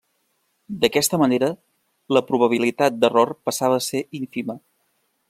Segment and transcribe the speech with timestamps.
[0.85, 1.49] D'aquesta manera,
[2.17, 4.57] la probabilitat d'error passava a ser ínfima.